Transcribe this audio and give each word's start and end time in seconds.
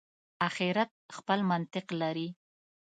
آخرت 0.47 0.91
خپل 1.17 1.39
منطق 1.51 1.85
لري. 2.01 2.29